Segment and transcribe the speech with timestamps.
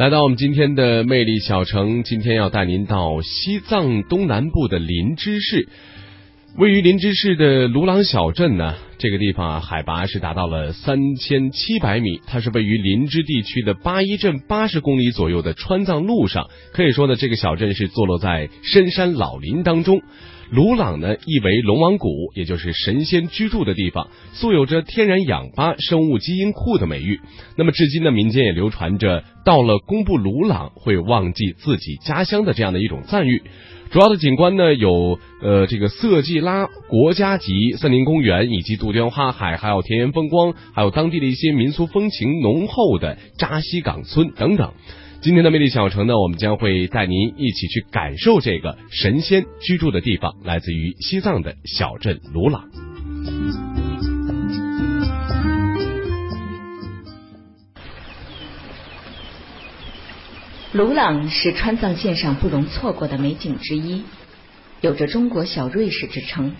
[0.00, 5.68] 来到我们今天的魅力小城，今天要带您到西藏东南部的林芝市。
[6.56, 16.48] 位于林芝市的鲁朗小镇呢，这个地方啊，海拔是达到了三千七百米，它是位于林芝地区的八一镇八十公里左右的川藏路上。
[16.74, 20.02] 可以说呢，这个小镇是坐落在深山老林当中。
[20.50, 27.20] 鲁朗呢，意为龙王谷，也就是神仙居住的地方，素有着天然氧吧、生物基因库的美誉。
[27.56, 33.42] 那么，至今呢，民间也流传着到了公布鲁朗会忘记自己家乡的这样的一种赞誉。
[33.92, 44.72] 主要的景观呢，有呃这个色季拉国家级森林公园，以及杜鹃花海，还有田园风光，还有当地的一些民俗风情浓厚的扎西岗村等等。
[45.20, 52.64] 今天的魅力小城呢，我们将会带您一起去感受这个神仙居住的地方，来自于西藏的小镇鲁朗。
[60.72, 64.02] 鲁朗是川藏线上不容错过的美景之一，
[64.80, 66.56] 有着“中国小瑞士”之称。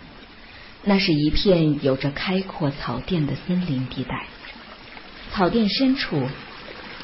[0.84, 4.26] 那是一片有着开阔草甸的森林地带，
[5.32, 6.28] 草甸深处。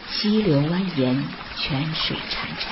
[0.09, 1.17] 溪流蜿蜒，
[1.59, 2.69] 泉水潺潺。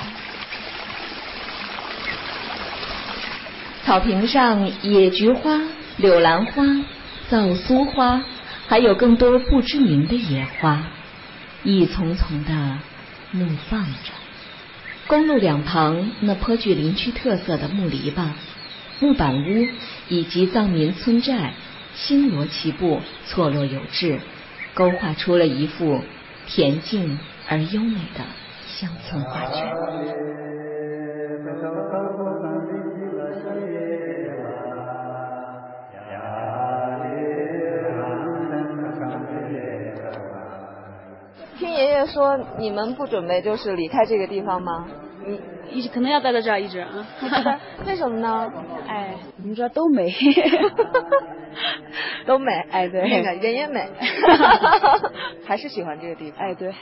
[3.85, 5.59] 草坪上，野菊花、
[5.97, 6.63] 柳兰花、
[7.29, 8.21] 皂苏花，
[8.67, 10.87] 还有更多不知名的野花，
[11.65, 12.77] 一丛丛的
[13.31, 14.13] 怒放着。
[15.07, 18.29] 公路两旁，那颇具林区特色的木篱笆、
[18.99, 19.67] 木板屋
[20.09, 21.53] 以及藏民村寨，
[21.93, 24.19] 星罗棋布，错落有致，
[24.73, 26.01] 勾画出了一幅。
[26.47, 27.17] 恬静
[27.49, 28.23] 而优美的
[28.67, 29.65] 乡村画卷。
[41.57, 44.85] 听爷爷说，你们不准备就是离开这个地方吗？
[45.27, 45.39] 嗯，
[45.71, 46.89] 一直可能要待在这儿一直啊。
[47.85, 48.51] 为什么呢？
[48.87, 50.13] 哎，你们这都美。
[52.27, 53.89] 都美，哎对，那个人也美，
[55.45, 56.73] 还是喜欢这个地方，哎对。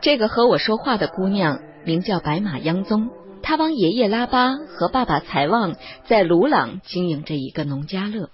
[0.00, 3.08] 这个和我说话的姑娘名叫白马央宗，
[3.44, 5.74] 她帮爷爷拉巴和爸爸财旺
[6.06, 8.30] 在鲁朗经营着一个农家乐。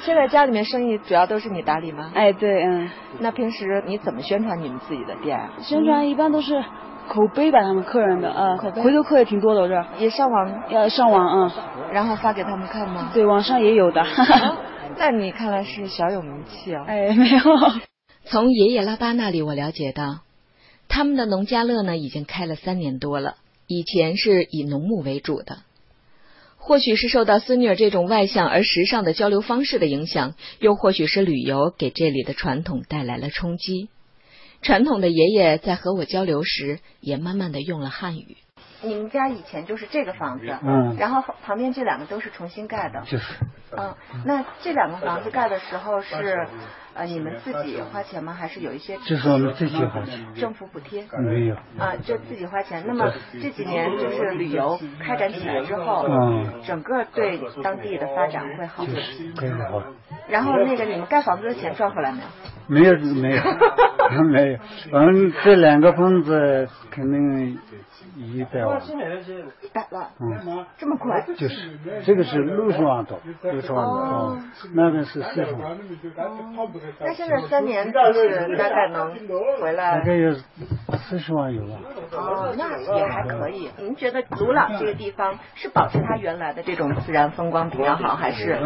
[0.00, 2.10] 现在家里面生意主要都是你打理吗？
[2.14, 2.88] 哎，对，嗯。
[3.20, 5.50] 那平时你怎么宣传你们自己的店啊？
[5.60, 6.64] 宣传一般都是
[7.08, 8.80] 口碑吧，他们客人的啊，口碑。
[8.80, 11.52] 回头客也挺多的，我这儿也上网，要上网啊。
[11.92, 13.10] 然后发给他们看吗？
[13.12, 14.02] 对，网上也有的。
[14.96, 16.84] 那你看来是小有名气啊？
[16.88, 17.42] 哎，没有。
[18.24, 20.20] 从爷爷拉巴那里我了解到，
[20.88, 23.34] 他们的农家乐呢已经开了三年多了，
[23.68, 25.58] 以前是以农牧为主的。
[26.56, 33.88] 或许是受到斯尼尔这种外向而时尚的交流方式的影响，又或许是旅游给这里的传统带来了冲击。
[34.60, 38.36] 传统的爷爷在和我交流时，也慢慢的用了汉语。
[38.82, 43.34] 你们家以前就是这个房子，嗯，然后旁边这两个都是重新盖的，就是，
[43.76, 43.94] 嗯，
[44.24, 46.46] 那这两个房子盖的时候是。
[46.94, 48.32] 呃，你们自己花钱吗？
[48.32, 48.98] 还是有一些？
[49.06, 50.34] 这是我们自己花钱。
[50.34, 51.06] 政府补贴？
[51.20, 51.54] 没有。
[51.78, 52.82] 啊，就自己花钱。
[52.88, 58.90] 那么这几年就是旅游开展起来之后，嗯，整个对当地的发展会好吗？
[59.40, 59.84] 会好。
[60.28, 62.98] 然后那个你们盖房子的钱赚回来没有？
[62.98, 63.42] 没有，没有，
[64.10, 64.58] 没有。
[64.92, 67.58] 嗯，这两个房子肯定。
[68.16, 71.24] 一百万，一百万，嗯，这么快？
[71.36, 74.38] 就是，这个是六十万多，六十万多，哦，
[74.74, 75.78] 那个是四十万。
[76.98, 79.14] 那现在三年就是大概能
[79.60, 80.00] 回来？
[80.00, 80.34] 大概有
[80.96, 81.78] 四十万有了。
[82.12, 83.70] 哦，那也还可以。
[83.78, 88.58] 您觉得鲁朗这个地方是保持它原来的这种自然风光比较好，还是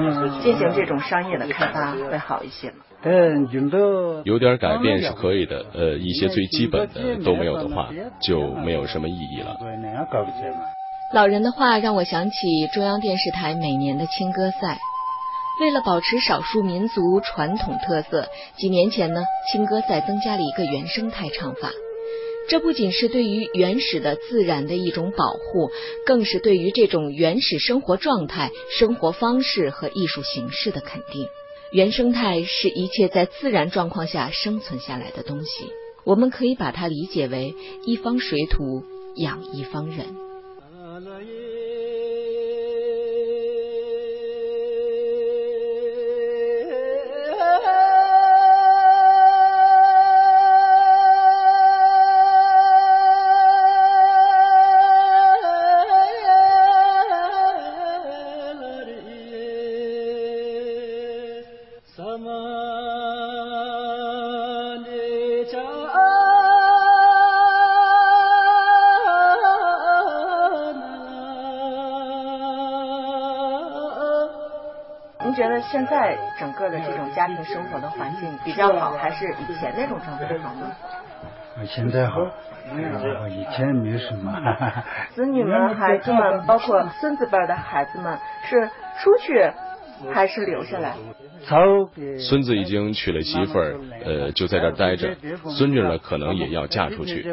[0.43, 2.77] 进行这种商业的开发会好一些呢？
[4.25, 7.91] 有点改变是可以的，呃，一些最基本的都没有的话，
[8.21, 9.59] 就没有什么意义了。
[11.15, 14.79] 老人的话让我想起中央电视台每年的青歌赛。
[15.61, 19.23] 为了保持少数民族传统特色，几年前呢，
[19.53, 21.71] 青歌赛增加了一个原生态唱法。
[22.49, 25.71] 这不仅是对于原始的自然的一种保护，
[26.07, 31.27] 更是对于这种原始生活状态、生活方式和艺术形式的肯定。
[31.73, 35.65] 原生态是一切在自然状况下生存下来的东西，
[36.05, 37.55] 我们可以把它理解为
[37.87, 38.85] 一方水土
[39.17, 40.32] 养一方人。
[62.63, 62.67] 啊！
[75.25, 80.71] 您觉得现在整个的这种家庭生活的环境比较好，还是以前那种状态好吗？
[81.67, 82.29] 现在好，
[83.29, 84.33] 以前没什么。
[85.15, 89.53] 子女们、孩子们，包括孙子辈的孩子们，是出去。
[90.11, 90.97] 还是留下来？
[92.19, 95.17] 孙子已经娶了媳妇儿，呃，就在这儿待着。
[95.57, 97.25] 孙女呢，可能也要嫁出去。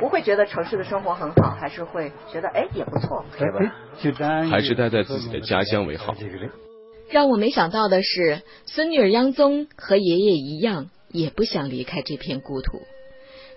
[0.00, 3.24] 不会觉得城市的生活很好，还是会觉得哎也不错，
[4.50, 6.14] 还是待在自己的家乡为好。
[7.10, 12.82] 让我没想到的是，孙女儿央宗和爷爷一样，也不想离开这片故土。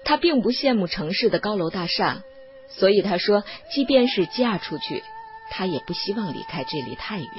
[0.05, 2.21] 他并不羡慕城市的高楼大厦，
[2.69, 3.43] 所以他说，
[3.73, 5.01] 即便是嫁出去，
[5.49, 7.29] 他也不希望离开这里太远。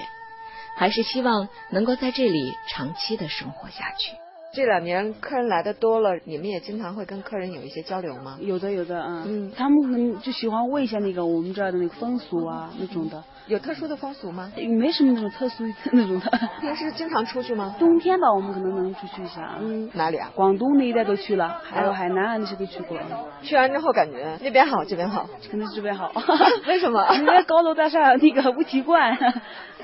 [0.79, 4.28] 还是希望能够在这里长期的生活下去。
[4.51, 8.39] 这两年客人来的多了，你们也经常会跟客人有一些交流吗？
[8.41, 13.23] 有的，有的，嗯，嗯，他们可能就喜欢问一下那个我们这儿的那个风俗啊，那种的。
[13.47, 14.51] 有特殊的风俗吗？
[14.57, 16.31] 没什么那种特殊那种的。
[16.61, 17.77] 平时经常出去吗？
[17.79, 19.57] 冬天吧，我们可能能出去一下。
[19.61, 20.31] 嗯，哪里啊？
[20.35, 22.99] 广东那一带都去了，还有海南啊那些都去过。
[23.43, 26.11] 去完之后感觉那边好，这边好，肯定是这边好。
[26.67, 27.07] 为什么？
[27.17, 29.17] 因为高楼大厦那个不习惯。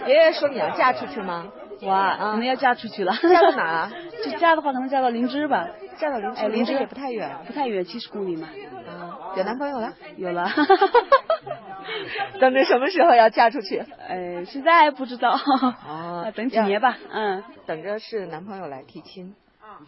[0.06, 1.46] 爷爷说你要嫁出去吗？
[1.82, 3.12] 哇，可能要嫁出去了。
[3.22, 3.90] 嫁到哪？
[4.24, 5.68] 就嫁的话，可能嫁到林芝吧。
[5.98, 8.48] 嫁到林芝，林芝也不太远，不太远，七十公里嘛。
[8.88, 9.92] 啊，有男朋友了？
[10.16, 10.48] 有了。
[12.40, 13.84] 等着什么时候要嫁出去？
[14.08, 15.38] 哎，现在不知道。
[15.86, 16.96] 哦，等几年吧。
[17.12, 19.34] 嗯，等着是男朋友来提亲。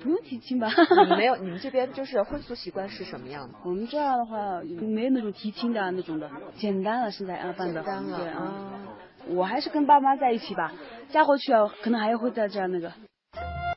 [0.03, 0.69] 不用提亲吧？
[1.17, 3.55] 没有，你们这边就是婚俗习惯是什么样的？
[3.65, 7.83] 我们这儿的话，没有那种提亲的那种的，简单了，现在啊办的。
[7.83, 8.19] 简单了。
[8.19, 8.43] 对啊。
[9.29, 10.73] 我还是跟爸妈在一起吧，
[11.09, 12.93] 嫁过去啊，可能还会再这样那个。